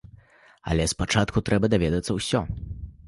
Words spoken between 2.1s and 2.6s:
ўсё.